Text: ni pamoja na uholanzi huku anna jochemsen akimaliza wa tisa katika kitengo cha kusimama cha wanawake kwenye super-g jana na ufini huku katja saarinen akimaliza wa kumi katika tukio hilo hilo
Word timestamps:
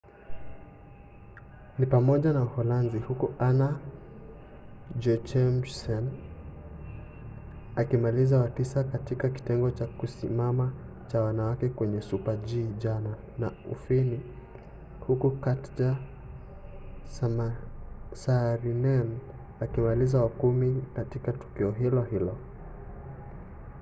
ni 1.79 1.85
pamoja 1.85 2.33
na 2.33 2.43
uholanzi 2.43 2.99
huku 2.99 3.33
anna 3.39 3.79
jochemsen 4.99 6.09
akimaliza 7.75 8.39
wa 8.39 8.49
tisa 8.49 8.83
katika 8.83 9.29
kitengo 9.29 9.71
cha 9.71 9.87
kusimama 9.87 10.73
cha 11.07 11.21
wanawake 11.21 11.69
kwenye 11.69 12.01
super-g 12.01 12.63
jana 12.77 13.15
na 13.37 13.51
ufini 13.71 14.19
huku 15.07 15.31
katja 15.31 15.95
saarinen 18.13 19.19
akimaliza 19.59 20.21
wa 20.21 20.29
kumi 20.29 20.81
katika 20.95 21.31
tukio 21.33 21.71
hilo 21.71 22.01
hilo 22.03 22.37